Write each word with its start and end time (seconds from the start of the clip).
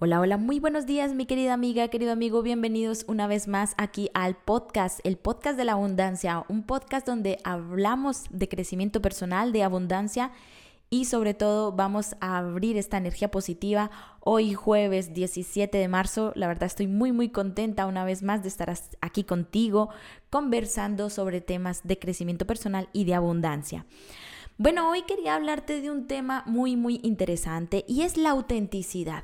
Hola, 0.00 0.20
hola, 0.20 0.36
muy 0.36 0.60
buenos 0.60 0.86
días 0.86 1.12
mi 1.12 1.26
querida 1.26 1.54
amiga, 1.54 1.88
querido 1.88 2.12
amigo, 2.12 2.40
bienvenidos 2.40 3.04
una 3.08 3.26
vez 3.26 3.48
más 3.48 3.74
aquí 3.78 4.10
al 4.14 4.36
podcast, 4.36 5.00
el 5.02 5.16
podcast 5.16 5.58
de 5.58 5.64
la 5.64 5.72
abundancia, 5.72 6.44
un 6.48 6.62
podcast 6.62 7.04
donde 7.04 7.38
hablamos 7.42 8.26
de 8.30 8.48
crecimiento 8.48 9.02
personal, 9.02 9.50
de 9.50 9.64
abundancia 9.64 10.30
y 10.88 11.06
sobre 11.06 11.34
todo 11.34 11.72
vamos 11.72 12.14
a 12.20 12.38
abrir 12.38 12.76
esta 12.76 12.96
energía 12.96 13.32
positiva 13.32 13.90
hoy 14.20 14.54
jueves 14.54 15.14
17 15.14 15.76
de 15.76 15.88
marzo. 15.88 16.30
La 16.36 16.46
verdad 16.46 16.68
estoy 16.68 16.86
muy 16.86 17.10
muy 17.10 17.30
contenta 17.30 17.86
una 17.86 18.04
vez 18.04 18.22
más 18.22 18.44
de 18.44 18.50
estar 18.50 18.72
aquí 19.00 19.24
contigo 19.24 19.88
conversando 20.30 21.10
sobre 21.10 21.40
temas 21.40 21.80
de 21.82 21.98
crecimiento 21.98 22.46
personal 22.46 22.88
y 22.92 23.02
de 23.02 23.14
abundancia. 23.14 23.84
Bueno, 24.60 24.90
hoy 24.90 25.02
quería 25.02 25.36
hablarte 25.36 25.80
de 25.80 25.88
un 25.88 26.08
tema 26.08 26.42
muy, 26.44 26.74
muy 26.74 26.98
interesante 27.04 27.84
y 27.86 28.02
es 28.02 28.16
la 28.16 28.30
autenticidad. 28.30 29.22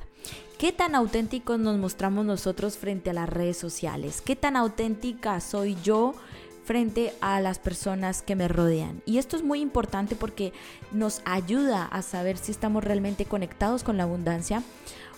¿Qué 0.59 0.71
tan 0.71 0.95
auténticos 0.95 1.59
nos 1.59 1.77
mostramos 1.77 2.25
nosotros 2.25 2.79
frente 2.79 3.11
a 3.11 3.15
las 3.15 3.29
redes 3.29 3.57
sociales? 3.57 4.23
¿Qué 4.25 4.37
tan 4.37 4.55
auténtica 4.55 5.41
soy 5.41 5.77
yo 5.83 6.15
frente 6.65 7.13
a 7.21 7.41
las 7.41 7.59
personas 7.59 8.23
que 8.23 8.37
me 8.37 8.47
rodean? 8.47 9.03
Y 9.07 9.19
esto 9.19 9.35
es 9.35 9.43
muy 9.43 9.61
importante 9.61 10.15
porque 10.15 10.53
nos 10.93 11.21
ayuda 11.25 11.85
a 11.85 12.03
saber 12.03 12.39
si 12.39 12.53
estamos 12.53 12.85
realmente 12.85 13.25
conectados 13.25 13.83
con 13.83 13.97
la 13.97 14.05
abundancia 14.05 14.63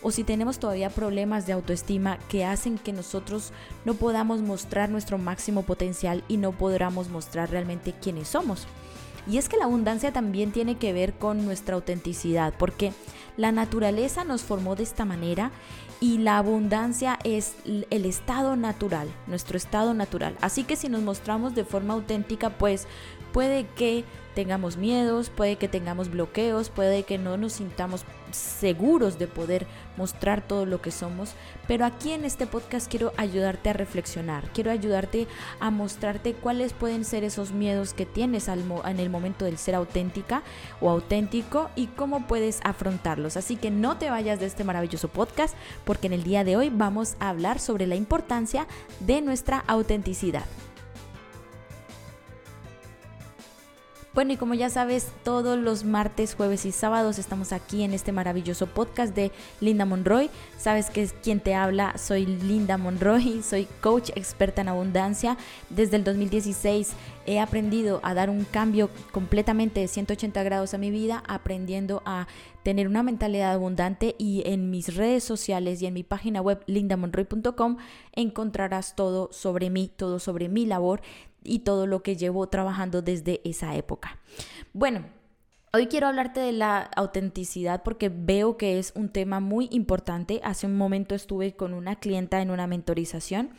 o 0.00 0.12
si 0.12 0.24
tenemos 0.24 0.58
todavía 0.58 0.88
problemas 0.88 1.46
de 1.46 1.52
autoestima 1.52 2.19
que 2.30 2.46
hacen 2.46 2.78
que 2.78 2.94
nosotros 2.94 3.52
no 3.84 3.92
podamos 3.92 4.41
mostrar 4.41 4.88
nuestro 4.88 5.19
máximo 5.19 5.64
potencial 5.64 6.24
y 6.27 6.38
no 6.38 6.52
podamos 6.52 7.10
mostrar 7.10 7.50
realmente 7.50 7.92
quiénes 8.00 8.28
somos. 8.28 8.66
Y 9.26 9.38
es 9.38 9.48
que 9.48 9.56
la 9.56 9.64
abundancia 9.64 10.12
también 10.12 10.52
tiene 10.52 10.76
que 10.76 10.92
ver 10.92 11.14
con 11.14 11.44
nuestra 11.44 11.74
autenticidad, 11.74 12.54
porque 12.58 12.92
la 13.36 13.52
naturaleza 13.52 14.24
nos 14.24 14.42
formó 14.42 14.76
de 14.76 14.84
esta 14.84 15.04
manera 15.04 15.50
y 16.00 16.18
la 16.18 16.38
abundancia 16.38 17.18
es 17.24 17.54
el 17.64 18.04
estado 18.04 18.56
natural, 18.56 19.08
nuestro 19.26 19.56
estado 19.56 19.94
natural. 19.94 20.36
Así 20.41 20.64
que 20.64 20.77
si 20.77 20.88
nos 20.88 21.02
mostramos 21.02 21.55
de 21.55 21.64
forma 21.64 21.94
auténtica, 21.94 22.50
pues 22.50 22.86
puede 23.37 23.67
que 23.67 24.03
tengamos 24.34 24.79
miedos, 24.79 25.29
puede 25.29 25.56
que 25.56 25.69
tengamos 25.69 26.11
bloqueos, 26.11 26.70
puede 26.70 27.03
que 27.03 27.19
no 27.19 27.37
nos 27.37 27.53
sintamos 27.53 28.06
seguros 28.31 29.19
de 29.19 29.27
poder 29.27 29.67
mostrar 29.98 30.41
todo 30.41 30.65
lo 30.65 30.81
que 30.81 30.91
somos, 30.91 31.34
pero 31.69 31.84
aquí 31.84 32.12
en 32.12 32.25
este 32.25 32.47
podcast 32.47 32.91
quiero 32.91 33.12
ayudarte 33.19 33.69
a 33.69 33.75
reflexionar, 33.75 34.45
quiero 34.55 34.70
ayudarte 34.70 35.27
a 35.61 35.70
mostrarte 35.70 36.33
cuáles 36.33 36.73
pueden 36.73 37.05
ser 37.05 37.25
esos 37.25 37.53
miedos 37.53 37.92
que 37.92 38.07
tienes 38.07 38.48
en 38.48 39.01
el 39.01 39.11
momento 39.11 39.45
del 39.45 39.59
ser 39.59 39.75
auténtica 39.75 40.42
o 40.81 40.89
auténtico 40.89 41.69
y 41.77 41.89
cómo 41.89 42.27
puedes 42.27 42.61
afrontarlos. 42.64 43.37
Así 43.37 43.57
que 43.57 43.70
no 43.70 43.98
te 43.98 44.09
vayas 44.09 44.41
de 44.41 44.47
este 44.47 44.64
maravilloso 44.64 45.09
podcast 45.09 45.55
porque 45.84 46.07
en 46.07 46.14
el 46.14 46.25
día 46.25 46.42
de 46.42 46.57
hoy 46.57 46.70
vamos 46.70 47.17
a 47.20 47.29
hablar 47.29 47.59
sobre 47.59 47.87
la 47.87 47.97
importancia 47.97 48.67
de 49.01 49.20
nuestra 49.20 49.59
autenticidad. 49.67 50.47
Bueno, 54.17 54.33
y 54.33 54.39
como 54.39 54.55
ya 54.55 54.70
sabes, 54.70 55.12
todos 55.25 55.59
los 55.59 55.84
martes, 55.84 56.34
jueves 56.34 56.64
y 56.64 56.72
sábados 56.72 57.19
estamos 57.19 57.53
aquí 57.53 57.83
en 57.83 57.92
este 57.92 58.12
maravilloso 58.12 58.67
podcast 58.67 59.14
de 59.14 59.31
Linda 59.61 59.84
Monroy. 59.84 60.31
Sabes 60.56 60.89
que 60.89 61.03
es 61.03 61.12
quien 61.12 61.39
te 61.39 61.55
habla, 61.55 61.98
soy 61.98 62.25
Linda 62.25 62.78
Monroy, 62.78 63.42
soy 63.47 63.69
coach 63.83 64.12
experta 64.14 64.62
en 64.62 64.69
abundancia. 64.69 65.36
Desde 65.69 65.97
el 65.97 66.05
2016 66.05 66.95
he 67.27 67.41
aprendido 67.41 68.00
a 68.03 68.14
dar 68.14 68.31
un 68.31 68.45
cambio 68.45 68.89
completamente 69.12 69.81
de 69.81 69.89
180 69.89 70.42
grados 70.45 70.73
a 70.73 70.78
mi 70.78 70.91
vida, 70.91 71.23
aprendiendo 71.28 72.03
a 72.06 72.27
tener 72.62 72.89
una 72.89 73.03
mentalidad 73.03 73.53
abundante 73.53 74.17
y 74.19 74.45
en 74.47 74.70
mis 74.70 74.97
redes 74.97 75.25
sociales 75.25 75.83
y 75.83 75.86
en 75.86 75.92
mi 75.92 76.05
página 76.05 76.41
web 76.41 76.64
lindamonroy.com 76.67 77.77
encontrarás 78.12 78.97
todo 78.97 79.28
sobre 79.30 79.69
mí, 79.69 79.91
todo 79.95 80.19
sobre 80.20 80.48
mi 80.48 80.64
labor 80.64 81.03
y 81.47 81.61
todo 81.61 81.86
lo 81.86 82.02
que 82.02 82.16
llevo 82.16 82.47
trabajando 82.48 83.02
desde 83.02 83.41
esa 83.44 83.74
época. 83.74 84.18
Bueno, 84.73 85.05
Hoy 85.72 85.88
quiero 85.88 86.06
hablarte 86.06 86.40
de 86.40 86.52
la 86.52 86.78
autenticidad 86.96 87.82
porque 87.82 88.08
veo 88.08 88.56
que 88.56 88.78
es 88.78 88.92
un 88.94 89.10
tema 89.10 89.40
muy 89.40 89.68
importante. 89.72 90.40
Hace 90.42 90.66
un 90.66 90.77
momento 90.77 91.14
estuve 91.14 91.54
con 91.54 91.74
una 91.74 91.96
clienta 91.96 92.40
en 92.40 92.50
una 92.50 92.66
mentorización 92.66 93.50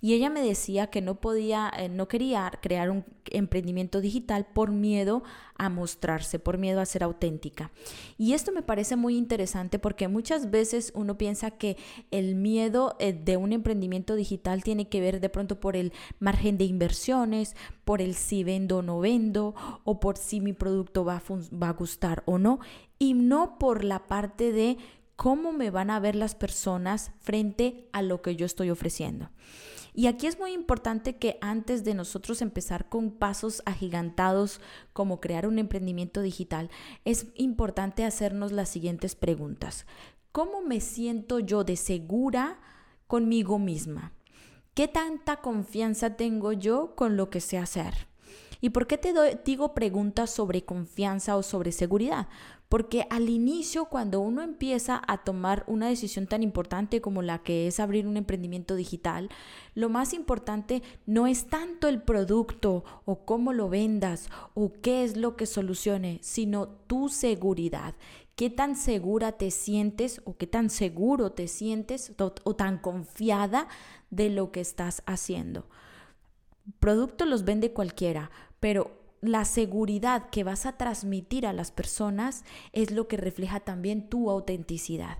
y 0.00 0.12
ella 0.12 0.30
me 0.30 0.42
decía 0.42 0.88
que 0.88 1.00
no 1.00 1.16
podía, 1.16 1.72
eh, 1.76 1.88
no 1.88 2.06
quería 2.06 2.52
crear 2.60 2.90
un 2.90 3.04
emprendimiento 3.30 4.00
digital 4.00 4.46
por 4.46 4.70
miedo 4.70 5.24
a 5.56 5.68
mostrarse, 5.68 6.38
por 6.38 6.58
miedo 6.58 6.80
a 6.80 6.86
ser 6.86 7.02
auténtica. 7.02 7.72
Y 8.18 8.34
esto 8.34 8.52
me 8.52 8.62
parece 8.62 8.94
muy 8.94 9.16
interesante 9.16 9.78
porque 9.78 10.06
muchas 10.06 10.50
veces 10.50 10.92
uno 10.94 11.16
piensa 11.16 11.50
que 11.50 11.76
el 12.10 12.34
miedo 12.34 12.94
eh, 13.00 13.12
de 13.14 13.36
un 13.36 13.52
emprendimiento 13.52 14.16
digital 14.16 14.62
tiene 14.62 14.88
que 14.88 15.00
ver 15.00 15.18
de 15.18 15.28
pronto 15.30 15.58
por 15.58 15.76
el 15.76 15.92
margen 16.20 16.58
de 16.58 16.64
inversiones, 16.64 17.56
por 17.84 18.00
el 18.00 18.14
si 18.14 18.44
vendo 18.44 18.78
o 18.78 18.82
no 18.82 19.00
vendo, 19.00 19.54
o 19.84 20.00
por 20.00 20.16
si 20.16 20.40
mi 20.40 20.52
producto 20.52 21.04
va 21.04 21.16
a, 21.16 21.22
va 21.54 21.68
a 21.68 21.72
gustar 21.72 22.22
o 22.26 22.38
no, 22.38 22.60
y 22.98 23.14
no 23.14 23.58
por 23.58 23.84
la 23.84 24.06
parte 24.06 24.52
de 24.52 24.78
cómo 25.16 25.52
me 25.52 25.70
van 25.70 25.90
a 25.90 26.00
ver 26.00 26.16
las 26.16 26.34
personas 26.34 27.12
frente 27.20 27.88
a 27.92 28.02
lo 28.02 28.22
que 28.22 28.36
yo 28.36 28.46
estoy 28.46 28.70
ofreciendo. 28.70 29.30
Y 29.96 30.08
aquí 30.08 30.26
es 30.26 30.40
muy 30.40 30.52
importante 30.52 31.16
que 31.16 31.38
antes 31.40 31.84
de 31.84 31.94
nosotros 31.94 32.42
empezar 32.42 32.88
con 32.88 33.12
pasos 33.12 33.62
agigantados 33.64 34.60
como 34.92 35.20
crear 35.20 35.46
un 35.46 35.60
emprendimiento 35.60 36.20
digital, 36.20 36.68
es 37.04 37.28
importante 37.36 38.04
hacernos 38.04 38.50
las 38.50 38.68
siguientes 38.68 39.14
preguntas. 39.14 39.86
¿Cómo 40.32 40.62
me 40.62 40.80
siento 40.80 41.38
yo 41.38 41.62
de 41.62 41.76
segura 41.76 42.58
conmigo 43.06 43.60
misma? 43.60 44.12
¿Qué 44.74 44.88
tanta 44.88 45.36
confianza 45.36 46.16
tengo 46.16 46.52
yo 46.52 46.96
con 46.96 47.16
lo 47.16 47.30
que 47.30 47.40
sé 47.40 47.58
hacer? 47.58 48.08
¿Y 48.60 48.70
por 48.70 48.88
qué 48.88 48.98
te 48.98 49.14
digo 49.44 49.72
preguntas 49.72 50.30
sobre 50.30 50.64
confianza 50.64 51.36
o 51.36 51.44
sobre 51.44 51.70
seguridad? 51.70 52.26
Porque 52.68 53.06
al 53.08 53.28
inicio, 53.28 53.84
cuando 53.84 54.18
uno 54.18 54.42
empieza 54.42 55.00
a 55.06 55.18
tomar 55.18 55.62
una 55.68 55.86
decisión 55.86 56.26
tan 56.26 56.42
importante 56.42 57.00
como 57.00 57.22
la 57.22 57.40
que 57.44 57.68
es 57.68 57.78
abrir 57.78 58.08
un 58.08 58.16
emprendimiento 58.16 58.74
digital, 58.74 59.28
lo 59.76 59.90
más 59.90 60.12
importante 60.12 60.82
no 61.06 61.28
es 61.28 61.46
tanto 61.46 61.86
el 61.86 62.02
producto 62.02 62.84
o 63.04 63.24
cómo 63.24 63.52
lo 63.52 63.68
vendas 63.68 64.28
o 64.54 64.72
qué 64.82 65.04
es 65.04 65.16
lo 65.16 65.36
que 65.36 65.46
solucione, 65.46 66.18
sino 66.20 66.66
tu 66.66 67.08
seguridad. 67.10 67.94
¿Qué 68.36 68.50
tan 68.50 68.74
segura 68.74 69.32
te 69.32 69.52
sientes 69.52 70.20
o 70.24 70.36
qué 70.36 70.48
tan 70.48 70.68
seguro 70.68 71.32
te 71.32 71.46
sientes 71.46 72.12
o, 72.18 72.56
tan 72.56 72.78
confiada 72.78 73.68
de 74.10 74.28
lo 74.28 74.50
que 74.50 74.60
estás 74.60 75.02
haciendo? 75.06 75.68
Productos 76.80 77.28
los 77.28 77.44
vende 77.44 77.72
cualquiera, 77.72 78.32
pero 78.58 78.90
la 79.20 79.44
seguridad 79.44 80.30
que 80.30 80.42
vas 80.42 80.66
a 80.66 80.76
transmitir 80.76 81.46
a 81.46 81.52
las 81.52 81.70
personas 81.70 82.44
es 82.72 82.90
lo 82.90 83.06
que 83.06 83.16
refleja 83.16 83.60
también 83.60 84.08
tu 84.08 84.28
autenticidad. 84.28 85.18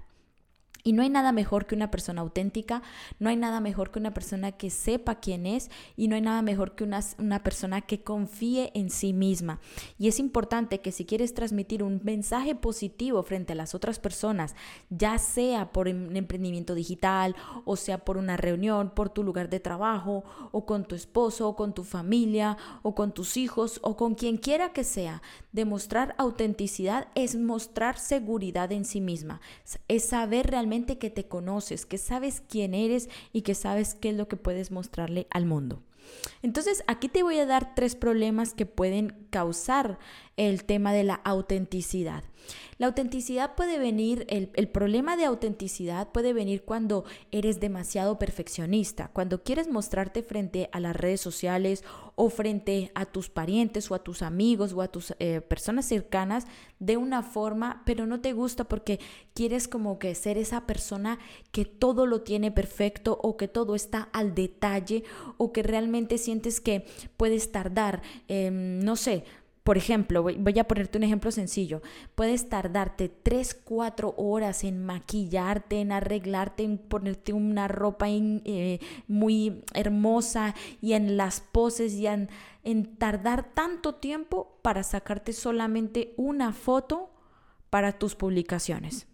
Y 0.85 0.93
no 0.93 1.03
hay 1.03 1.09
nada 1.09 1.33
mejor 1.33 1.67
que 1.67 1.75
una 1.75 1.91
persona 1.91 2.21
auténtica, 2.21 2.83
no 3.19 3.31
hay 3.31 3.37
nada 3.37 3.59
mejor 3.61 3.91
que 3.91 3.99
una 3.99 4.13
persona 4.13 4.53
que 4.53 4.69
sepa 4.69 5.15
quién 5.15 5.47
es 5.47 5.71
y 5.97 6.09
no 6.09 6.15
hay 6.15 6.21
nada 6.21 6.43
mejor 6.43 6.75
que 6.75 6.85
una, 6.85 7.01
una, 7.19 7.43
persona 7.43 7.81
que 7.81 8.03
confíe 8.03 8.71
en 8.75 8.91
sí 8.91 9.15
misma. 9.15 9.61
Y 9.99 10.09
es 10.09 10.21
importante 10.21 10.83
que 10.83 10.93
si 10.93 11.07
quieres 11.07 11.33
transmitir 11.33 11.83
un 11.83 12.03
mensaje 12.05 12.55
positivo 12.55 13.23
frente 13.23 13.55
a 13.55 13.57
las 13.57 13.75
otras 13.75 13.99
personas, 13.99 14.55
ya 14.91 15.19
sea 15.19 15.73
por 15.73 15.89
un 15.89 16.17
emprendimiento 16.17 16.75
digital 16.75 17.35
o 17.65 17.77
sea 17.77 18.05
por 18.05 18.19
una 18.19 18.37
reunión, 18.37 18.91
por 18.91 19.09
tu 19.09 19.23
lugar 19.23 19.49
de 19.49 19.61
trabajo 19.61 20.25
o 20.53 20.67
con 20.67 20.85
tu 20.85 20.95
esposo 20.95 21.49
o 21.49 21.57
con 21.57 21.73
tu 21.73 21.85
familia 21.85 22.59
o 22.83 22.95
con 22.95 23.13
tus 23.13 23.37
hijos 23.37 23.81
o 23.83 23.97
con 23.97 24.15
quien 24.15 24.37
quiera 24.37 24.73
que 24.73 24.85
sea, 24.85 25.23
demostrar 25.53 26.15
autenticidad 26.19 27.09
es 27.15 27.37
mostrar 27.37 27.99
seguridad 27.99 28.71
en 28.73 28.85
sí 28.85 29.01
misma, 29.01 29.41
es 29.89 30.05
saber 30.05 30.49
realmente 30.49 30.74
que 30.83 31.11
te 31.11 31.27
conoces, 31.27 31.87
que 31.87 31.99
sabes 31.99 32.43
quién 32.49 32.75
eres 32.75 33.09
y 33.33 33.43
que 33.43 33.55
sabes 33.55 33.95
qué 33.95 34.11
es 34.11 34.17
lo 34.17 34.29
que 34.29 34.37
puedes 34.37 34.71
mostrarle 34.71 35.27
al 35.31 35.47
mundo. 35.47 35.83
Entonces, 36.43 36.85
aquí 36.87 37.09
te 37.09 37.23
voy 37.23 37.39
a 37.39 37.47
dar 37.47 37.75
tres 37.75 37.95
problemas 37.95 38.53
que 38.53 38.67
pueden 38.67 39.27
causar 39.31 39.99
el 40.37 40.65
tema 40.65 40.93
de 40.93 41.05
la 41.05 41.15
autenticidad. 41.15 42.25
La 42.79 42.87
autenticidad 42.87 43.55
puede 43.55 43.79
venir, 43.79 44.27
el, 44.29 44.69
problema 44.69 45.17
de 45.17 45.25
autenticidad 45.25 46.11
puede 46.11 46.33
venir 46.33 46.65
cuando 46.65 47.05
eres 47.31 47.61
demasiado 47.61 48.19
perfeccionista, 48.19 49.11
cuando 49.13 49.43
quieres 49.43 49.69
mostrarte 49.69 50.23
frente 50.23 50.69
a 50.73 50.81
las 50.81 50.97
redes 50.97 51.21
sociales 51.21 51.85
o 52.17 52.31
frente 52.31 52.91
a 52.95 53.07
tus 53.07 53.31
parientes 53.31 53.91
o 53.91 53.95
a 53.95 54.03
tus 54.03 54.23
amigos 54.23 54.73
o 54.73 54.83
a 54.83 54.89
tus 54.89 55.15
eh, 55.19 55.41
personas 55.41 55.87
cercanas 55.87 56.47
de 56.81 56.97
una 56.97 57.23
forma, 57.23 57.83
pero 57.87 58.07
no 58.07 58.21
te 58.21 58.33
gusta 58.33 58.65
porque 58.65 58.99
quieres 59.35 59.69
como 59.69 59.99
que 59.99 60.15
ser 60.15 60.37
esa 60.37 60.67
persona 60.67 61.19
que 61.53 61.65
todo 61.65 62.07
lo 62.07 62.23
tiene 62.23 62.51
perfecto 62.51 63.19
o 63.23 63.37
que 63.37 63.49
todo 63.49 63.75
está 63.75 64.09
al 64.13 64.35
detalle 64.35 65.05
o 65.39 65.53
que 65.53 65.63
realmente 65.63 66.19
sientes 66.19 66.61
que 66.61 66.85
puedes 67.17 67.53
tardar, 67.53 68.03
em, 68.29 68.81
no 68.81 68.97
sé, 68.97 69.25
por 69.65 69.79
ejemplo, 69.79 70.23
voy 70.23 70.59
a 70.59 70.69
ponerte 70.69 70.99
un 70.99 71.05
ejemplo 71.05 71.31
sencillo. 71.31 71.81
Puedes 72.15 72.51
tardarte 72.51 73.09
3, 73.09 73.63
4 73.65 74.15
horas 74.19 74.63
en 74.63 74.85
maquillarte, 74.85 75.81
en 75.81 75.91
arreglarte, 75.91 76.65
en 76.65 76.77
ponerte 76.77 77.33
una 77.33 77.67
ropa 77.67 78.07
eh, 78.11 78.79
muy 79.09 79.65
hermosa 79.73 80.55
y 80.83 80.93
en 80.93 81.17
las 81.17 81.41
poses 81.41 81.95
y 81.95 82.07
en, 82.07 82.29
en 82.63 82.97
tardar 82.97 83.55
tanto 83.55 83.95
tiempo 83.95 84.59
para 84.61 84.83
sacarte 84.83 85.33
solamente 85.33 86.13
una 86.19 86.53
foto 86.53 87.11
para 87.71 87.99
tus 87.99 88.15
publicaciones. 88.15 89.07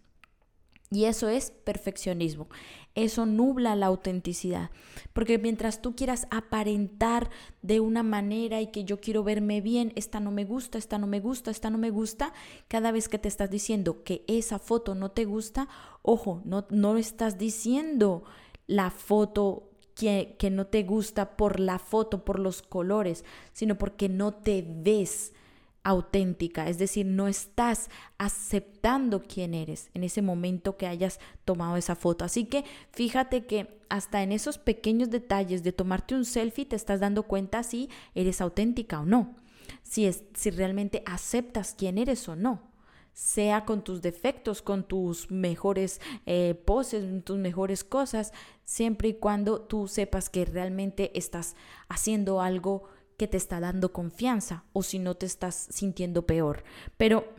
Y 0.91 1.05
eso 1.05 1.29
es 1.29 1.51
perfeccionismo. 1.51 2.49
Eso 2.95 3.25
nubla 3.25 3.77
la 3.77 3.85
autenticidad. 3.85 4.71
Porque 5.13 5.37
mientras 5.37 5.81
tú 5.81 5.95
quieras 5.95 6.27
aparentar 6.29 7.29
de 7.61 7.79
una 7.79 8.03
manera 8.03 8.59
y 8.59 8.67
que 8.67 8.83
yo 8.83 8.99
quiero 8.99 9.23
verme 9.23 9.61
bien, 9.61 9.93
esta 9.95 10.19
no 10.19 10.31
me 10.31 10.43
gusta, 10.43 10.77
esta 10.77 10.97
no 10.97 11.07
me 11.07 11.21
gusta, 11.21 11.49
esta 11.49 11.69
no 11.69 11.77
me 11.77 11.91
gusta, 11.91 12.33
cada 12.67 12.91
vez 12.91 13.07
que 13.07 13.17
te 13.17 13.29
estás 13.29 13.49
diciendo 13.49 14.03
que 14.03 14.25
esa 14.27 14.59
foto 14.59 14.93
no 14.93 15.11
te 15.11 15.23
gusta, 15.23 15.69
ojo, 16.01 16.41
no, 16.43 16.67
no 16.69 16.97
estás 16.97 17.37
diciendo 17.37 18.25
la 18.67 18.91
foto 18.91 19.69
que, 19.95 20.35
que 20.37 20.49
no 20.49 20.67
te 20.67 20.83
gusta 20.83 21.37
por 21.37 21.61
la 21.61 21.79
foto, 21.79 22.25
por 22.25 22.37
los 22.37 22.61
colores, 22.61 23.23
sino 23.53 23.77
porque 23.77 24.09
no 24.09 24.33
te 24.33 24.65
ves 24.67 25.31
auténtica, 25.83 26.69
es 26.69 26.77
decir, 26.77 27.05
no 27.05 27.27
estás 27.27 27.89
aceptando 28.17 29.23
quién 29.23 29.53
eres 29.53 29.89
en 29.93 30.03
ese 30.03 30.21
momento 30.21 30.77
que 30.77 30.87
hayas 30.87 31.19
tomado 31.43 31.75
esa 31.77 31.95
foto. 31.95 32.23
Así 32.23 32.45
que 32.45 32.65
fíjate 32.91 33.45
que 33.45 33.81
hasta 33.89 34.21
en 34.23 34.31
esos 34.31 34.57
pequeños 34.57 35.09
detalles 35.09 35.63
de 35.63 35.71
tomarte 35.71 36.15
un 36.15 36.25
selfie 36.25 36.65
te 36.65 36.75
estás 36.75 36.99
dando 36.99 37.23
cuenta 37.23 37.63
si 37.63 37.89
eres 38.13 38.41
auténtica 38.41 39.01
o 39.01 39.05
no, 39.05 39.35
si, 39.83 40.05
es, 40.05 40.23
si 40.33 40.51
realmente 40.51 41.03
aceptas 41.05 41.73
quién 41.77 41.97
eres 41.97 42.27
o 42.29 42.35
no 42.35 42.71
sea 43.13 43.65
con 43.65 43.83
tus 43.83 44.01
defectos, 44.01 44.61
con 44.61 44.83
tus 44.83 45.29
mejores 45.29 45.99
eh, 46.25 46.55
poses, 46.65 47.05
tus 47.23 47.37
mejores 47.37 47.83
cosas, 47.83 48.31
siempre 48.63 49.09
y 49.09 49.13
cuando 49.15 49.61
tú 49.61 49.87
sepas 49.87 50.29
que 50.29 50.45
realmente 50.45 51.11
estás 51.17 51.55
haciendo 51.89 52.41
algo 52.41 52.85
que 53.21 53.27
te 53.27 53.37
está 53.37 53.59
dando 53.59 53.93
confianza 53.93 54.63
o 54.73 54.81
si 54.81 54.97
no 54.97 55.13
te 55.13 55.27
estás 55.27 55.67
sintiendo 55.69 56.25
peor. 56.25 56.63
Pero 56.97 57.31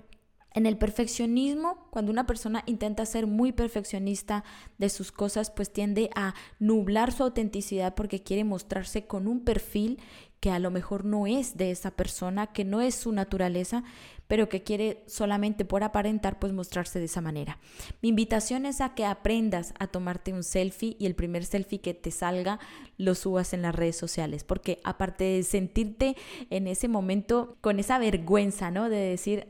en 0.54 0.66
el 0.66 0.76
perfeccionismo, 0.76 1.87
cuando 1.90 2.12
una 2.12 2.26
persona 2.26 2.62
intenta 2.66 3.06
ser 3.06 3.26
muy 3.26 3.52
perfeccionista 3.52 4.44
de 4.78 4.88
sus 4.88 5.12
cosas, 5.12 5.50
pues 5.50 5.72
tiende 5.72 6.10
a 6.14 6.34
nublar 6.58 7.12
su 7.12 7.22
autenticidad 7.22 7.94
porque 7.94 8.22
quiere 8.22 8.44
mostrarse 8.44 9.06
con 9.06 9.26
un 9.26 9.40
perfil 9.40 9.99
que 10.43 10.50
a 10.50 10.58
lo 10.58 10.72
mejor 10.72 11.04
no 11.04 11.28
es 11.28 11.56
de 11.56 11.70
esa 11.70 11.93
persona, 11.93 12.49
que 12.49 12.64
no 12.64 12.81
es 12.81 12.96
su 12.96 13.12
naturaleza, 13.12 13.84
pero 14.26 14.49
que 14.49 14.64
quiere 14.64 15.04
solamente 15.06 15.64
por 15.64 15.84
aparentar, 15.84 16.40
pues 16.40 16.52
mostrarse 16.52 16.98
de 16.98 17.05
esa 17.05 17.20
manera. 17.20 17.58
Mi 18.00 18.08
invitación 18.08 18.66
es 18.66 18.81
a 18.81 18.94
que 18.94 19.05
aprendas 19.05 19.72
a 19.78 19.87
tomarte 19.87 20.32
un 20.32 20.43
selfie 20.43 20.96
y 20.98 21.06
el 21.06 21.14
primer 21.14 21.44
selfie 21.44 21.81
que 21.81 21.94
te 21.94 22.10
salga 22.10 22.58
lo 22.96 23.14
subas 23.14 23.52
en 23.52 23.62
las 23.62 23.72
redes 23.72 23.96
sociales, 23.96 24.43
porque 24.43 24.81
aparte 24.82 25.22
de 25.22 25.43
sentirte 25.44 26.16
en 26.50 26.66
ese 26.66 26.88
momento 26.88 27.56
con 27.60 27.78
esa 27.78 27.98
vergüenza, 27.98 28.72
¿no? 28.72 28.88
De 28.88 28.96
decir, 28.96 29.46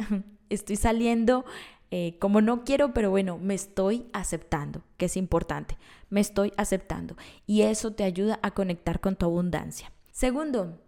estoy 0.54 0.76
saliendo 0.76 1.44
eh, 1.90 2.16
como 2.19 2.40
no 2.40 2.64
quiero, 2.64 2.94
pero 2.94 3.10
bueno, 3.10 3.37
me 3.37 3.52
estoy 3.52 4.06
aceptando, 4.14 4.82
que 4.96 5.04
es 5.04 5.16
importante, 5.19 5.76
me 6.08 6.20
estoy 6.20 6.52
aceptando. 6.56 7.16
Y 7.46 7.62
eso 7.62 7.93
te 7.93 8.04
ayuda 8.04 8.38
a 8.43 8.52
conectar 8.52 9.00
con 9.00 9.14
tu 9.14 9.26
abundancia. 9.26 9.93
Segundo, 10.10 10.78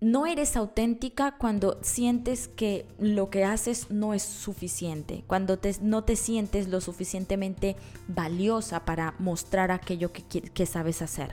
no 0.00 0.26
eres 0.26 0.56
auténtica 0.56 1.36
cuando 1.36 1.78
sientes 1.82 2.48
que 2.48 2.86
lo 2.98 3.28
que 3.28 3.44
haces 3.44 3.90
no 3.90 4.14
es 4.14 4.22
suficiente, 4.22 5.22
cuando 5.26 5.58
no 5.82 6.04
te 6.04 6.16
sientes 6.16 6.68
lo 6.68 6.80
suficientemente 6.80 7.76
valiosa 8.08 8.86
para 8.86 9.14
mostrar 9.18 9.70
aquello 9.70 10.12
que, 10.12 10.22
que 10.22 10.66
sabes 10.66 11.02
hacer. 11.02 11.30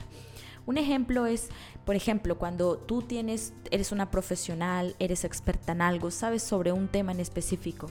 Un 0.66 0.78
ejemplo 0.78 1.26
es, 1.26 1.48
por 1.84 1.96
ejemplo, 1.96 2.38
cuando 2.38 2.76
tú 2.76 3.02
tienes, 3.02 3.52
eres 3.70 3.92
una 3.92 4.10
profesional, 4.10 4.94
eres 4.98 5.24
experta 5.24 5.72
en 5.72 5.82
algo, 5.82 6.10
sabes 6.10 6.42
sobre 6.42 6.72
un 6.72 6.88
tema 6.88 7.12
en 7.12 7.20
específico 7.20 7.88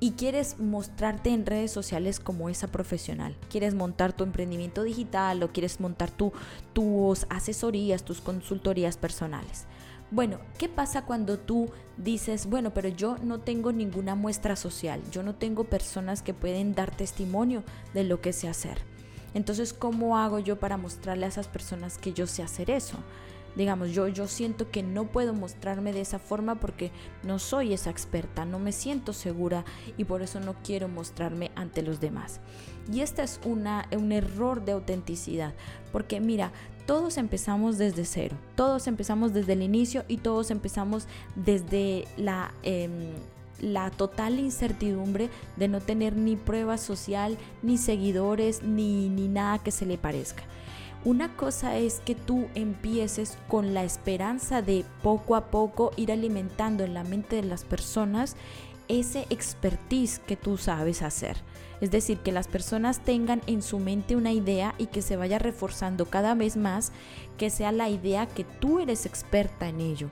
y 0.00 0.12
quieres 0.12 0.58
mostrarte 0.58 1.30
en 1.30 1.46
redes 1.46 1.70
sociales 1.70 2.20
como 2.20 2.50
esa 2.50 2.68
profesional. 2.68 3.36
Quieres 3.48 3.74
montar 3.74 4.12
tu 4.12 4.24
emprendimiento 4.24 4.82
digital 4.82 5.42
o 5.42 5.52
quieres 5.52 5.80
montar 5.80 6.10
tu, 6.10 6.32
tus 6.74 7.26
asesorías, 7.30 8.04
tus 8.04 8.20
consultorías 8.20 8.96
personales. 8.98 9.64
Bueno, 10.10 10.38
¿qué 10.58 10.68
pasa 10.68 11.06
cuando 11.06 11.38
tú 11.38 11.70
dices, 11.96 12.46
bueno, 12.46 12.74
pero 12.74 12.88
yo 12.88 13.16
no 13.22 13.40
tengo 13.40 13.72
ninguna 13.72 14.14
muestra 14.14 14.56
social, 14.56 15.00
yo 15.10 15.22
no 15.22 15.34
tengo 15.34 15.64
personas 15.64 16.22
que 16.22 16.34
pueden 16.34 16.74
dar 16.74 16.94
testimonio 16.94 17.64
de 17.94 18.04
lo 18.04 18.20
que 18.20 18.32
sé 18.32 18.46
hacer? 18.46 18.93
Entonces, 19.34 19.72
¿cómo 19.72 20.16
hago 20.16 20.38
yo 20.38 20.58
para 20.58 20.76
mostrarle 20.76 21.26
a 21.26 21.28
esas 21.28 21.48
personas 21.48 21.98
que 21.98 22.12
yo 22.12 22.26
sé 22.26 22.42
hacer 22.42 22.70
eso? 22.70 22.98
digamos, 23.56 23.92
yo, 23.92 24.08
yo 24.08 24.26
siento 24.26 24.70
que 24.70 24.82
no 24.82 25.06
puedo 25.06 25.32
mostrarme 25.32 25.92
de 25.92 26.00
esa 26.00 26.18
forma 26.18 26.56
porque 26.56 26.90
no 27.22 27.38
soy 27.38 27.72
esa 27.72 27.90
experta, 27.90 28.44
no 28.44 28.58
me 28.58 28.72
siento 28.72 29.12
segura 29.12 29.64
y 29.96 30.04
por 30.04 30.22
eso 30.22 30.40
no 30.40 30.54
quiero 30.64 30.88
mostrarme 30.88 31.50
ante 31.54 31.82
los 31.82 32.00
demás. 32.00 32.40
Y 32.92 33.00
este 33.00 33.22
es 33.22 33.40
una, 33.44 33.88
un 33.96 34.12
error 34.12 34.64
de 34.64 34.72
autenticidad, 34.72 35.54
porque 35.92 36.20
mira, 36.20 36.52
todos 36.86 37.16
empezamos 37.16 37.78
desde 37.78 38.04
cero, 38.04 38.36
todos 38.56 38.86
empezamos 38.86 39.32
desde 39.32 39.54
el 39.54 39.62
inicio 39.62 40.04
y 40.08 40.18
todos 40.18 40.50
empezamos 40.50 41.06
desde 41.34 42.06
la... 42.16 42.52
Em, 42.62 43.12
la 43.64 43.90
total 43.90 44.38
incertidumbre 44.38 45.30
de 45.56 45.68
no 45.68 45.80
tener 45.80 46.16
ni 46.16 46.36
prueba 46.36 46.78
social, 46.78 47.38
ni 47.62 47.78
seguidores, 47.78 48.62
ni, 48.62 49.08
ni 49.08 49.28
nada 49.28 49.58
que 49.58 49.70
se 49.70 49.86
le 49.86 49.98
parezca. 49.98 50.44
Una 51.04 51.36
cosa 51.36 51.76
es 51.76 52.00
que 52.00 52.14
tú 52.14 52.46
empieces 52.54 53.36
con 53.48 53.74
la 53.74 53.84
esperanza 53.84 54.62
de 54.62 54.84
poco 55.02 55.36
a 55.36 55.50
poco 55.50 55.90
ir 55.96 56.10
alimentando 56.10 56.82
en 56.82 56.94
la 56.94 57.04
mente 57.04 57.36
de 57.36 57.42
las 57.42 57.64
personas 57.64 58.36
ese 58.88 59.26
expertise 59.30 60.18
que 60.20 60.36
tú 60.36 60.56
sabes 60.56 61.02
hacer. 61.02 61.36
Es 61.80 61.90
decir, 61.90 62.18
que 62.18 62.32
las 62.32 62.48
personas 62.48 63.00
tengan 63.00 63.42
en 63.46 63.60
su 63.60 63.78
mente 63.78 64.16
una 64.16 64.32
idea 64.32 64.74
y 64.78 64.86
que 64.86 65.02
se 65.02 65.16
vaya 65.16 65.38
reforzando 65.38 66.06
cada 66.06 66.34
vez 66.34 66.56
más, 66.56 66.92
que 67.36 67.50
sea 67.50 67.72
la 67.72 67.90
idea 67.90 68.26
que 68.26 68.44
tú 68.44 68.80
eres 68.80 69.04
experta 69.04 69.68
en 69.68 69.80
ello. 69.80 70.08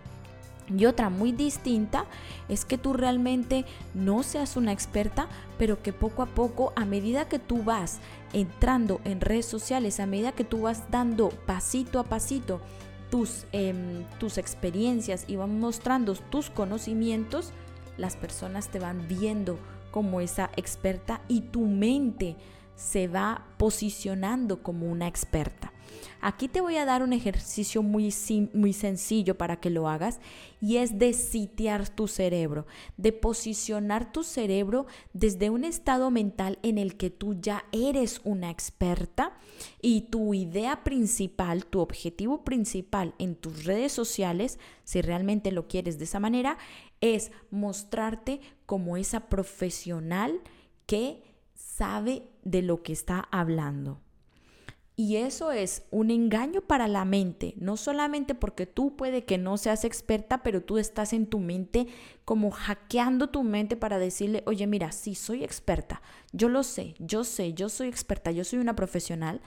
Y 0.69 0.87
otra 0.87 1.11
muy 1.11 1.33
distinta 1.33 2.07
es 2.49 2.65
que 2.65 2.79
tú 2.79 2.93
realmente 2.93 3.65
no 3.95 4.23
seas 4.23 4.57
una 4.57 4.73
experta, 4.73 5.29
pero 5.59 5.83
que 5.83 5.93
poco 5.93 6.23
a 6.23 6.27
poco, 6.27 6.73
a 6.77 6.85
medida 6.85 7.29
que 7.29 7.39
tú 7.39 7.63
vas 7.63 7.99
entrando 8.33 9.01
en 9.05 9.21
redes 9.21 9.47
sociales, 9.47 10.01
a 10.01 10.07
medida 10.07 10.33
que 10.33 10.45
tú 10.45 10.63
vas 10.63 10.91
dando 10.91 11.31
pasito 11.31 11.99
a 11.99 12.05
pasito 12.05 12.61
tus, 13.11 13.47
em, 13.53 14.05
tus 14.19 14.39
experiencias 14.39 15.25
y 15.29 15.37
van 15.37 15.61
mostrando 15.61 16.15
tus 16.15 16.49
conocimientos, 16.49 17.53
las 17.99 18.17
personas 18.17 18.69
te 18.69 18.79
van 18.79 19.07
viendo 19.09 19.59
como 19.91 20.21
esa 20.21 20.51
experta 20.57 21.21
y 21.29 21.43
tu 21.43 21.67
mente 21.67 22.37
se 22.75 23.09
va 23.09 23.45
posicionando 23.59 24.63
como 24.63 24.87
una 24.91 25.07
experta. 25.07 25.72
Aquí 26.21 26.47
te 26.47 26.61
voy 26.61 26.77
a 26.77 26.85
dar 26.85 27.03
un 27.03 27.13
ejercicio 27.13 27.83
muy, 27.83 28.15
muy 28.53 28.73
sencillo 28.73 29.37
para 29.37 29.59
que 29.59 29.71
lo 29.71 29.89
hagas 29.89 30.21
y 30.61 30.77
es 30.77 30.99
de 30.99 31.15
sitiar 31.15 31.89
tu 31.89 32.07
cerebro, 32.07 32.67
de 32.97 33.13
posicionar 33.13 34.13
tu 34.13 34.23
cerebro 34.23 34.87
desde 35.13 35.51
un 35.51 35.65
estado 35.65 36.13
mental 36.13 36.61
en 36.63 36.79
el 36.79 36.97
que 36.97 37.11
tú 37.11 37.35
ya 37.41 37.65
eres 37.73 38.21
una 38.23 38.51
experta 38.51 39.37
y 39.81 40.03
tu 40.03 40.33
idea 40.33 40.85
principal, 40.85 41.67
tu 41.67 41.81
objetivo 41.81 42.45
principal 42.45 43.15
en 43.19 43.35
tus 43.35 43.65
redes 43.65 43.91
sociales, 43.91 44.61
si 44.85 45.03
realmente 45.03 45.51
lo 45.51 45.67
quieres 45.67 45.99
de 45.99 46.05
esa 46.05 46.21
manera, 46.21 46.57
es 47.01 47.33
mostrarte 47.51 48.41
como 48.65 48.97
esa 48.97 49.29
profesional 49.29 50.41
que 50.87 51.21
sabe 51.55 52.29
de 52.45 52.63
lo 52.63 52.85
que 52.85 52.93
está 52.93 53.29
hablando. 53.33 54.01
Y 54.95 55.17
eso 55.17 55.53
es 55.53 55.87
un 55.91 56.11
engaño 56.11 56.61
para 56.61 56.87
la 56.87 57.07
mente, 57.07 57.55
no 57.57 57.79
solamente 57.79 58.35
porque 58.35 58.67
tú 58.67 58.95
puede 58.95 59.25
que 59.25 59.39
no 59.39 59.57
seas 59.57 59.85
experta, 59.85 60.43
pero 60.43 60.63
tú 60.63 60.77
estás 60.77 61.15
en 61.15 61.27
tu 61.27 61.39
mente 61.39 61.87
como 62.27 62.51
hackeando 62.51 63.31
tu 63.31 63.43
mente 63.43 63.77
para 63.77 63.99
decirle, 63.99 64.43
oye, 64.45 64.67
mira, 64.67 64.93
sí, 64.93 65.15
soy 65.15 65.45
experta, 65.45 66.03
yo 66.33 66.51
lo 66.51 66.63
sé, 66.63 66.95
yo 66.99 67.25
sé, 67.25 67.55
yo 67.55 67.71
soy 67.71 67.89
experta, 67.89 68.33
yo 68.33 68.45
soy 68.45 68.59
una 68.59 68.77
profesional. 68.77 69.41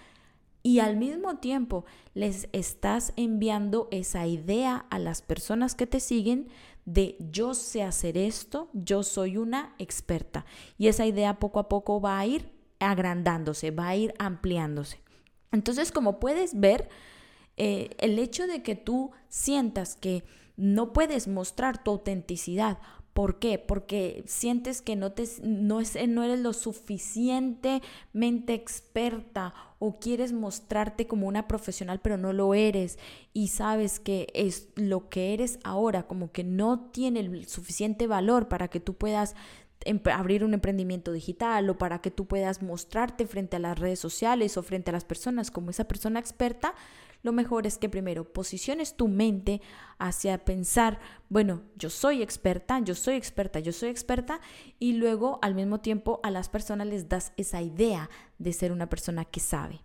Y 0.63 0.79
al 0.79 0.97
mismo 0.97 1.37
tiempo 1.37 1.85
les 2.15 2.49
estás 2.51 3.13
enviando 3.15 3.87
esa 3.91 4.25
idea 4.25 4.87
a 4.89 4.97
las 4.97 5.21
personas 5.21 5.75
que 5.75 5.85
te 5.85 5.99
siguen 5.99 6.47
de 6.85 7.17
yo 7.19 7.53
sé 7.53 7.83
hacer 7.83 8.17
esto, 8.17 8.69
yo 8.73 9.03
soy 9.03 9.37
una 9.37 9.75
experta. 9.77 10.43
Y 10.79 10.87
esa 10.87 11.05
idea 11.05 11.37
poco 11.37 11.59
a 11.59 11.69
poco 11.69 12.01
va 12.01 12.17
a 12.17 12.25
ir 12.25 12.51
agrandándose, 12.79 13.69
va 13.69 13.89
a 13.89 13.95
ir 13.95 14.15
ampliándose. 14.17 15.04
Entonces, 15.55 15.91
como 15.91 16.19
puedes 16.19 16.59
ver, 16.59 16.87
eh, 17.57 17.95
el 17.97 18.19
hecho 18.19 18.45
de 18.45 18.61
que 18.61 18.75
tú 18.75 19.09
sientas 19.29 19.95
que 19.95 20.23
no 20.57 20.93
puedes 20.93 21.27
mostrar 21.27 21.83
tu 21.83 21.91
autenticidad. 21.91 22.77
¿Por 23.13 23.39
qué? 23.39 23.59
Porque 23.59 24.23
sientes 24.27 24.81
que 24.81 24.97
no, 24.97 25.13
te, 25.13 25.25
no, 25.41 25.79
es, 25.79 25.97
no 26.07 26.25
eres 26.25 26.41
lo 26.41 26.51
suficientemente 26.51 28.53
experta 28.53 29.53
o 29.79 29.99
quieres 29.99 30.33
mostrarte 30.33 31.07
como 31.07 31.27
una 31.27 31.47
profesional 31.47 32.01
pero 32.01 32.17
no 32.17 32.33
lo 32.33 32.53
eres 32.53 32.99
y 33.33 33.49
sabes 33.49 34.01
que 34.01 34.27
es 34.33 34.67
lo 34.75 35.07
que 35.09 35.33
eres 35.33 35.59
ahora 35.63 36.07
como 36.07 36.33
que 36.33 36.43
no 36.43 36.89
tiene 36.91 37.21
el 37.21 37.47
suficiente 37.47 38.07
valor 38.07 38.49
para 38.49 38.67
que 38.67 38.81
tú 38.81 38.95
puedas 38.95 39.35
abrir 40.11 40.43
un 40.43 40.53
emprendimiento 40.53 41.11
digital 41.11 41.69
o 41.69 41.77
para 41.77 41.99
que 41.99 42.11
tú 42.11 42.25
puedas 42.25 42.61
mostrarte 42.61 43.27
frente 43.27 43.57
a 43.57 43.59
las 43.59 43.77
redes 43.77 43.99
sociales 43.99 44.57
o 44.57 44.63
frente 44.63 44.89
a 44.89 44.93
las 44.93 45.05
personas 45.05 45.51
como 45.51 45.69
esa 45.69 45.87
persona 45.87 46.19
experta, 46.19 46.73
lo 47.25 47.31
mejor 47.31 47.65
es 47.65 47.79
que 47.79 47.89
primero 47.89 48.31
posiciones 48.31 48.95
tu 48.95 49.07
mente 49.07 49.59
hacia 49.97 50.45
pensar, 50.45 50.99
bueno, 51.27 51.63
yo 51.75 51.89
soy 51.89 52.21
experta, 52.21 52.79
yo 52.79 52.93
soy 52.93 53.15
experta, 53.15 53.59
yo 53.59 53.71
soy 53.71 53.89
experta, 53.89 54.39
y 54.77 54.93
luego 54.93 55.39
al 55.41 55.55
mismo 55.55 55.79
tiempo 55.79 56.19
a 56.21 56.29
las 56.29 56.49
personas 56.49 56.85
les 56.85 57.09
das 57.09 57.33
esa 57.35 57.63
idea 57.63 58.11
de 58.37 58.53
ser 58.53 58.71
una 58.71 58.89
persona 58.89 59.25
que 59.25 59.39
sabe. 59.39 59.81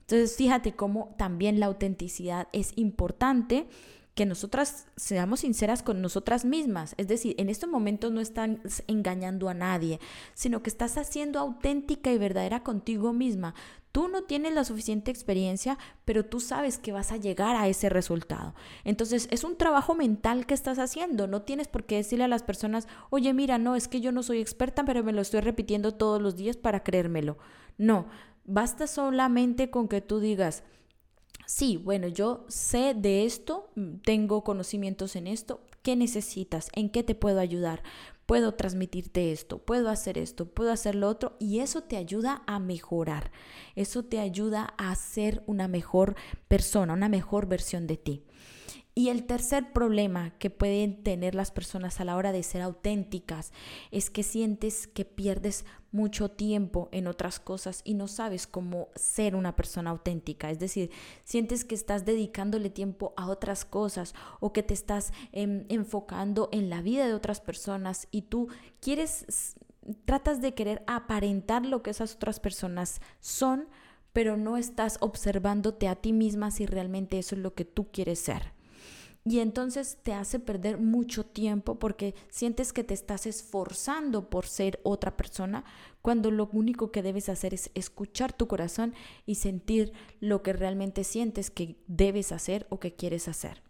Entonces, 0.00 0.36
fíjate 0.36 0.74
cómo 0.74 1.14
también 1.16 1.60
la 1.60 1.66
autenticidad 1.66 2.48
es 2.52 2.72
importante 2.74 3.68
que 4.14 4.26
nosotras 4.26 4.86
seamos 4.96 5.40
sinceras 5.40 5.82
con 5.82 6.02
nosotras 6.02 6.44
mismas. 6.44 6.94
Es 6.98 7.08
decir, 7.08 7.34
en 7.38 7.48
estos 7.48 7.70
momentos 7.70 8.12
no 8.12 8.20
estás 8.20 8.82
engañando 8.86 9.48
a 9.48 9.54
nadie, 9.54 10.00
sino 10.34 10.62
que 10.62 10.70
estás 10.70 10.98
haciendo 10.98 11.38
auténtica 11.38 12.12
y 12.12 12.18
verdadera 12.18 12.62
contigo 12.62 13.12
misma. 13.12 13.54
Tú 13.92 14.06
no 14.06 14.22
tienes 14.22 14.54
la 14.54 14.64
suficiente 14.64 15.10
experiencia, 15.10 15.76
pero 16.04 16.24
tú 16.24 16.38
sabes 16.38 16.78
que 16.78 16.92
vas 16.92 17.10
a 17.10 17.16
llegar 17.16 17.56
a 17.56 17.66
ese 17.66 17.88
resultado. 17.88 18.54
Entonces, 18.84 19.26
es 19.32 19.42
un 19.42 19.56
trabajo 19.56 19.96
mental 19.96 20.46
que 20.46 20.54
estás 20.54 20.78
haciendo. 20.78 21.26
No 21.26 21.42
tienes 21.42 21.66
por 21.66 21.84
qué 21.84 21.96
decirle 21.96 22.24
a 22.24 22.28
las 22.28 22.44
personas, 22.44 22.86
oye, 23.10 23.34
mira, 23.34 23.58
no, 23.58 23.74
es 23.74 23.88
que 23.88 24.00
yo 24.00 24.12
no 24.12 24.22
soy 24.22 24.40
experta, 24.40 24.84
pero 24.84 25.02
me 25.02 25.12
lo 25.12 25.22
estoy 25.22 25.40
repitiendo 25.40 25.94
todos 25.94 26.22
los 26.22 26.36
días 26.36 26.56
para 26.56 26.84
creérmelo. 26.84 27.38
No, 27.78 28.06
basta 28.44 28.86
solamente 28.86 29.70
con 29.70 29.88
que 29.88 30.00
tú 30.00 30.20
digas, 30.20 30.62
sí, 31.46 31.76
bueno, 31.76 32.08
yo 32.08 32.44
sé 32.48 32.94
de 32.94 33.24
esto, 33.24 33.70
tengo 34.04 34.44
conocimientos 34.44 35.16
en 35.16 35.26
esto, 35.26 35.60
¿qué 35.82 35.96
necesitas? 35.96 36.68
¿En 36.74 36.90
qué 36.90 37.02
te 37.02 37.14
puedo 37.14 37.40
ayudar? 37.40 37.82
Puedo 38.26 38.54
transmitirte 38.54 39.32
esto, 39.32 39.58
puedo 39.58 39.90
hacer 39.90 40.16
esto, 40.16 40.46
puedo 40.46 40.70
hacer 40.70 40.94
lo 40.94 41.08
otro 41.08 41.36
y 41.40 41.58
eso 41.58 41.82
te 41.82 41.96
ayuda 41.96 42.44
a 42.46 42.60
mejorar, 42.60 43.32
eso 43.74 44.04
te 44.04 44.20
ayuda 44.20 44.74
a 44.78 44.94
ser 44.94 45.42
una 45.46 45.66
mejor 45.66 46.14
persona, 46.46 46.92
una 46.92 47.08
mejor 47.08 47.46
versión 47.46 47.88
de 47.88 47.96
ti. 47.96 48.24
Y 48.94 49.08
el 49.08 49.24
tercer 49.24 49.72
problema 49.72 50.30
que 50.38 50.50
pueden 50.50 51.02
tener 51.02 51.34
las 51.34 51.52
personas 51.52 52.00
a 52.00 52.04
la 52.04 52.16
hora 52.16 52.32
de 52.32 52.42
ser 52.42 52.60
auténticas 52.60 53.52
es 53.92 54.10
que 54.10 54.24
sientes 54.24 54.88
que 54.88 55.04
pierdes 55.04 55.64
mucho 55.92 56.30
tiempo 56.30 56.88
en 56.92 57.06
otras 57.06 57.40
cosas 57.40 57.82
y 57.84 57.94
no 57.94 58.08
sabes 58.08 58.46
cómo 58.46 58.88
ser 58.96 59.36
una 59.36 59.54
persona 59.54 59.90
auténtica. 59.90 60.50
Es 60.50 60.58
decir, 60.58 60.90
sientes 61.24 61.64
que 61.64 61.74
estás 61.74 62.04
dedicándole 62.04 62.68
tiempo 62.68 63.12
a 63.16 63.28
otras 63.28 63.64
cosas 63.64 64.14
o 64.40 64.52
que 64.52 64.62
te 64.62 64.74
estás 64.74 65.12
em, 65.32 65.66
enfocando 65.68 66.48
en 66.52 66.68
la 66.68 66.82
vida 66.82 67.06
de 67.06 67.14
otras 67.14 67.40
personas 67.40 68.08
y 68.10 68.22
tú 68.22 68.48
quieres, 68.80 69.56
tratas 70.04 70.40
de 70.40 70.54
querer 70.54 70.82
aparentar 70.86 71.64
lo 71.64 71.82
que 71.82 71.90
esas 71.90 72.16
otras 72.16 72.40
personas 72.40 73.00
son, 73.20 73.68
pero 74.12 74.36
no 74.36 74.56
estás 74.56 74.98
observándote 75.00 75.86
a 75.86 75.94
ti 75.94 76.12
misma 76.12 76.50
si 76.50 76.66
realmente 76.66 77.18
eso 77.18 77.36
es 77.36 77.40
lo 77.40 77.54
que 77.54 77.64
tú 77.64 77.90
quieres 77.92 78.18
ser. 78.18 78.59
Y 79.24 79.40
entonces 79.40 79.98
te 80.02 80.14
hace 80.14 80.38
perder 80.38 80.78
mucho 80.78 81.26
tiempo 81.26 81.78
porque 81.78 82.14
sientes 82.30 82.72
que 82.72 82.84
te 82.84 82.94
estás 82.94 83.26
esforzando 83.26 84.30
por 84.30 84.46
ser 84.46 84.80
otra 84.82 85.16
persona, 85.16 85.64
cuando 86.00 86.30
lo 86.30 86.48
único 86.52 86.90
que 86.90 87.02
debes 87.02 87.28
hacer 87.28 87.52
es 87.52 87.70
escuchar 87.74 88.32
tu 88.32 88.48
corazón 88.48 88.94
y 89.26 89.34
sentir 89.34 89.92
lo 90.20 90.42
que 90.42 90.54
realmente 90.54 91.04
sientes 91.04 91.50
que 91.50 91.76
debes 91.86 92.32
hacer 92.32 92.66
o 92.70 92.80
que 92.80 92.94
quieres 92.94 93.28
hacer. 93.28 93.69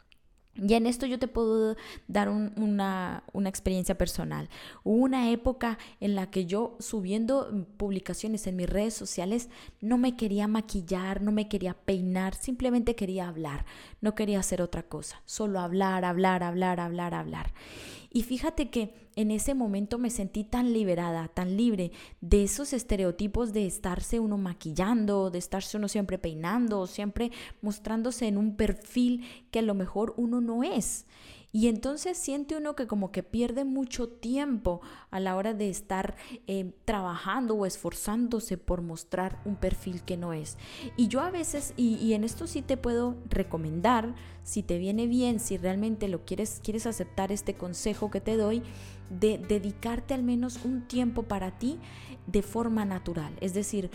Y 0.61 0.75
en 0.75 0.87
esto 0.87 1.07
yo 1.07 1.19
te 1.19 1.29
puedo 1.29 1.77
dar 2.07 2.29
una, 2.29 3.25
una, 3.33 3.49
experiencia 3.49 3.97
personal. 3.97 4.49
Hubo 4.85 5.03
una 5.03 5.31
época 5.31 5.79
en 6.01 6.15
la 6.15 6.31
que 6.31 6.47
yo 6.47 6.77
subiendo 6.81 7.67
publicaciones 7.77 8.47
en 8.47 8.57
mis 8.57 8.69
redes 8.69 8.95
sociales 8.95 9.49
no 9.81 9.97
me 9.97 10.17
quería 10.17 10.49
maquillar, 10.49 11.23
no 11.23 11.33
me 11.33 11.49
quería 11.49 11.75
peinar, 11.75 12.35
simplemente 12.35 12.95
quería 12.95 13.29
hablar, 13.29 13.65
no 14.01 14.15
quería 14.15 14.41
hacer 14.41 14.61
otra 14.61 14.83
cosa, 14.83 15.23
solo 15.25 15.61
hablar, 15.61 16.05
hablar, 16.05 16.43
hablar, 16.43 16.79
hablar, 16.81 17.15
hablar. 17.15 17.53
Y 18.13 18.23
fíjate 18.23 18.71
que 18.71 19.09
en 19.15 19.31
ese 19.31 19.55
momento 19.55 19.97
me 19.97 20.11
sentí 20.11 20.43
tan 20.43 20.73
liberada, 20.73 21.29
tan 21.29 21.57
libre 21.57 21.93
de 22.21 22.43
esos 22.43 22.73
estereotipos 22.73 23.53
de 23.53 23.67
estarse 23.67 24.19
uno 24.19 24.37
maquillando, 24.37 25.31
de 25.31 25.39
estarse 25.39 25.77
uno 25.77 25.87
siempre 25.87 26.19
peinando, 26.19 26.89
siempre 26.89 27.31
mostrándose 27.63 28.27
en 28.27 28.37
un 28.37 28.57
perfil 28.57 29.25
que 29.53 29.61
a 29.61 29.63
lo 29.63 29.75
mejor 29.75 30.15
uno 30.17 30.41
no 30.41 30.65
es. 30.65 31.07
Y 31.53 31.69
entonces 31.69 32.17
siente 32.17 32.57
uno 32.57 32.77
que 32.77 32.87
como 32.87 33.11
que 33.11 33.23
pierde 33.23 33.65
mucho 33.65 34.09
tiempo 34.09 34.81
a 35.11 35.19
la 35.19 35.37
hora 35.37 35.53
de 35.53 35.69
estar 35.69 36.15
eh, 36.47 36.73
trabajando 36.85 37.55
o 37.55 37.67
esforzándose 37.67 38.57
por 38.57 38.83
mostrar 38.83 39.41
un 39.45 39.57
perfil 39.57 40.03
que 40.03 40.17
no 40.17 40.33
es. 40.33 40.59
Y 40.97 41.09
yo 41.09 41.21
a 41.21 41.31
veces, 41.31 41.75
y, 41.77 41.97
y, 41.97 42.15
en 42.15 42.25
esto 42.25 42.47
sí 42.47 42.63
te 42.63 42.77
puedo 42.77 43.17
recomendar, 43.29 44.15
si 44.45 44.63
te 44.63 44.79
viene 44.79 45.07
bien, 45.07 45.41
si 45.41 45.57
realmente 45.57 46.09
lo 46.09 46.25
quieres, 46.25 46.61
quieres 46.63 46.87
aceptar 46.87 47.33
este 47.33 47.55
consejo 47.55 48.11
que 48.11 48.21
te 48.21 48.37
doy, 48.37 48.63
de 49.11 49.39
dedicarte 49.39 50.15
al 50.15 50.23
menos 50.23 50.65
un 50.65 50.87
tiempo 50.87 51.25
para 51.25 51.59
ti 51.59 51.79
de 52.27 52.43
forma 52.43 52.85
natural. 52.85 53.37
Es 53.41 53.55
decir, 53.55 53.91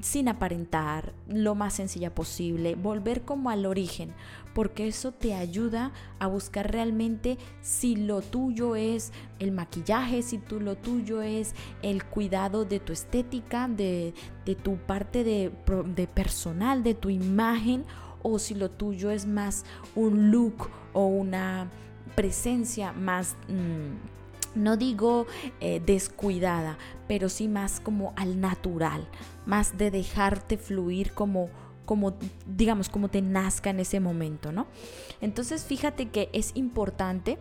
sin 0.00 0.28
aparentar, 0.28 1.12
lo 1.28 1.54
más 1.54 1.74
sencilla 1.74 2.14
posible, 2.14 2.74
volver 2.74 3.22
como 3.22 3.50
al 3.50 3.66
origen, 3.66 4.12
porque 4.54 4.88
eso 4.88 5.12
te 5.12 5.34
ayuda 5.34 5.92
a 6.18 6.26
buscar 6.26 6.70
realmente 6.70 7.38
si 7.60 7.96
lo 7.96 8.22
tuyo 8.22 8.76
es 8.76 9.12
el 9.38 9.52
maquillaje, 9.52 10.22
si 10.22 10.38
tú 10.38 10.60
lo 10.60 10.76
tuyo 10.76 11.22
es 11.22 11.54
el 11.82 12.04
cuidado 12.04 12.64
de 12.64 12.80
tu 12.80 12.92
estética, 12.92 13.68
de, 13.68 14.14
tu 14.62 14.76
parte 14.76 15.24
de, 15.24 16.08
personal, 16.14 16.82
de 16.82 16.94
tu 16.94 17.10
imagen, 17.10 17.84
o 18.22 18.38
si 18.38 18.54
lo 18.54 18.70
tuyo 18.70 19.10
es 19.10 19.26
más 19.26 19.64
un 19.94 20.30
look 20.30 20.70
o 20.92 21.06
una 21.06 21.70
presencia 22.14 22.92
más... 22.92 23.36
Mm, 23.48 24.17
no 24.54 24.76
digo 24.76 25.26
eh, 25.60 25.80
descuidada, 25.84 26.78
pero 27.06 27.28
sí 27.28 27.48
más 27.48 27.80
como 27.80 28.12
al 28.16 28.40
natural, 28.40 29.06
más 29.46 29.78
de 29.78 29.90
dejarte 29.90 30.58
fluir 30.58 31.12
como 31.12 31.48
como 31.84 32.12
digamos 32.46 32.90
como 32.90 33.08
te 33.08 33.22
nazca 33.22 33.70
en 33.70 33.80
ese 33.80 33.98
momento, 33.98 34.52
¿no? 34.52 34.66
Entonces, 35.22 35.64
fíjate 35.64 36.10
que 36.10 36.28
es 36.34 36.52
importante 36.54 37.38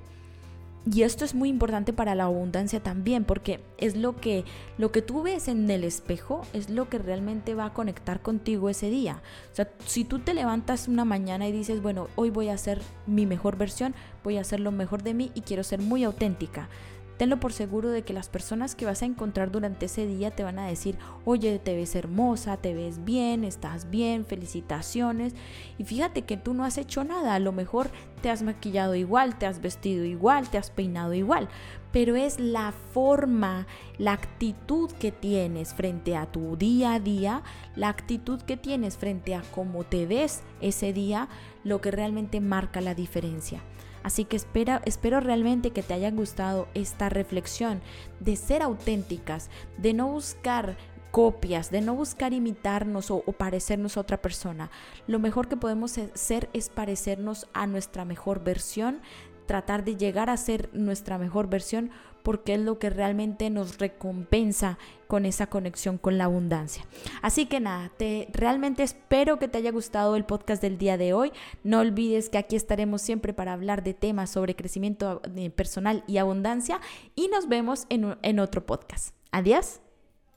y 0.90 1.04
esto 1.04 1.26
es 1.26 1.36
muy 1.36 1.50
importante 1.50 1.92
para 1.92 2.16
la 2.16 2.26
abundancia 2.26 2.82
también, 2.82 3.26
porque 3.26 3.60
es 3.78 3.98
lo 3.98 4.16
que, 4.16 4.46
lo 4.78 4.92
que 4.92 5.02
tú 5.02 5.22
ves 5.22 5.50
en 5.50 5.70
el 5.70 5.84
espejo, 5.84 6.44
es 6.54 6.70
lo 6.70 6.88
que 6.88 6.98
realmente 6.98 7.56
va 7.56 7.66
a 7.66 7.74
conectar 7.74 8.22
contigo 8.22 8.70
ese 8.70 8.90
día. 8.90 9.22
O 9.52 9.56
sea, 9.56 9.70
si 9.86 10.06
tú 10.06 10.20
te 10.20 10.34
levantas 10.34 10.88
una 10.88 11.04
mañana 11.04 11.46
y 11.48 11.52
dices, 11.52 11.82
bueno, 11.82 12.08
hoy 12.16 12.30
voy 12.30 12.48
a 12.48 12.58
ser 12.58 12.80
mi 13.06 13.26
mejor 13.26 13.58
versión, 13.58 13.96
voy 14.24 14.38
a 14.38 14.42
hacer 14.42 14.62
lo 14.62 14.72
mejor 14.72 15.04
de 15.04 15.14
mí 15.14 15.32
y 15.36 15.42
quiero 15.42 15.64
ser 15.64 15.82
muy 15.82 16.06
auténtica. 16.06 16.70
Tenlo 17.18 17.40
por 17.40 17.52
seguro 17.52 17.90
de 17.90 18.04
que 18.04 18.14
las 18.14 18.30
personas 18.30 18.76
que 18.76 18.86
vas 18.86 19.02
a 19.02 19.06
encontrar 19.06 19.52
durante 19.52 19.88
ese 19.88 20.06
día 20.06 20.30
te 20.30 20.44
van 20.44 20.60
a 20.60 20.68
decir, 20.68 20.98
oye, 21.26 21.58
te 21.58 21.76
ves 21.76 21.96
hermosa, 21.96 22.58
te 22.58 22.76
ves 22.76 23.04
bien, 23.04 23.44
estás 23.44 23.90
bien, 23.90 24.24
felicitaciones. 24.24 25.34
Y 25.80 25.84
fíjate 25.84 26.22
que 26.24 26.38
tú 26.38 26.54
no 26.54 26.64
has 26.64 26.78
hecho 26.78 27.04
nada, 27.04 27.34
a 27.34 27.40
lo 27.40 27.52
mejor 27.52 27.90
te 28.22 28.30
has 28.30 28.44
maquillado 28.44 28.94
igual, 28.94 29.38
te 29.38 29.48
has 29.48 29.62
vestido 29.62 30.06
igual, 30.06 30.50
te 30.50 30.60
has 30.60 30.70
peinado 30.70 31.16
igual, 31.16 31.50
pero 31.92 32.16
es 32.16 32.40
la 32.40 32.72
forma, 32.94 33.66
la 33.98 34.12
actitud 34.12 34.92
que 34.92 35.12
tienes 35.12 35.74
frente 35.74 36.16
a 36.16 36.28
tu 36.32 36.56
día 36.56 36.94
a 36.94 37.00
día, 37.00 37.42
la 37.76 37.90
actitud 37.90 38.42
que 38.42 38.58
tienes 38.58 38.98
frente 38.98 39.34
a 39.34 39.42
cómo 39.56 39.84
te 39.84 40.06
ves 40.06 40.44
ese 40.62 40.94
día, 40.94 41.30
lo 41.64 41.82
que 41.82 41.90
realmente 41.90 42.42
marca 42.42 42.80
la 42.80 42.94
diferencia. 42.94 43.62
Así 44.08 44.24
que 44.24 44.38
espera, 44.38 44.82
espero 44.86 45.20
realmente 45.20 45.72
que 45.72 45.84
te 45.84 45.94
haya 45.94 46.10
gustado 46.12 46.70
esta 46.74 47.10
reflexión 47.10 47.82
de 48.22 48.38
ser 48.38 48.62
auténticas, 48.62 49.50
de 49.78 49.94
no 49.94 50.08
buscar 50.08 50.78
copias, 51.12 51.72
de 51.72 51.82
no 51.82 51.94
buscar 51.94 52.32
imitarnos 52.32 53.12
o, 53.12 53.22
parecernos 53.24 53.98
a 53.98 54.00
otra 54.00 54.22
persona. 54.22 54.72
Lo 55.08 55.20
mejor 55.20 55.50
que 55.50 55.58
podemos 55.58 56.00
ser 56.14 56.50
es 56.54 56.70
parecernos 56.70 57.50
a 57.52 57.68
nuestra 57.68 58.06
mejor 58.06 58.46
versión, 58.46 59.02
tratar 59.46 59.84
de 59.84 59.98
llegar 59.98 60.30
a 60.30 60.38
ser 60.38 60.70
nuestra 60.72 61.18
mejor 61.18 61.50
versión 61.50 61.92
porque 62.24 62.54
es 62.54 62.62
lo 62.62 62.80
que 62.80 62.90
realmente 62.90 63.50
nos 63.50 63.78
recompensa 63.78 64.78
con 65.08 65.26
esa 65.26 65.48
conexión 65.48 65.98
con 65.98 66.18
la 66.18 66.26
abundancia. 66.26 66.86
Así 67.22 67.46
que 67.46 67.60
nada, 67.60 67.92
te 67.98 68.28
realmente 68.34 68.84
espero 68.84 69.40
que 69.40 69.48
te 69.48 69.58
haya 69.58 69.72
gustado 69.72 70.16
el 70.16 70.26
podcast 70.26 70.62
del 70.62 70.78
día 70.78 70.98
de 70.98 71.14
hoy. 71.14 71.32
No 71.64 71.80
olvides 71.80 72.30
que 72.30 72.38
aquí 72.38 72.56
estaremos 72.56 73.02
siempre 73.02 73.34
para 73.34 73.54
hablar 73.54 73.84
de 73.84 73.94
temas 73.94 74.30
sobre 74.30 74.56
crecimiento 74.56 75.22
eh, 75.36 75.50
personal 75.50 76.04
y 76.08 76.18
abundancia 76.18 76.80
y 77.16 77.28
nos 77.30 77.48
vemos 77.48 77.86
en, 77.90 78.18
en 78.22 78.40
otro 78.40 78.66
podcast. 78.66 79.16
Adiós. 79.32 79.87